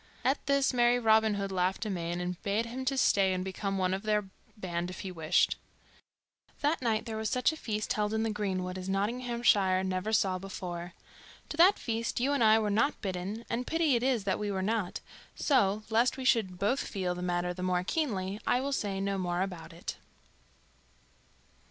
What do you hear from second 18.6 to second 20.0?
say no more about it.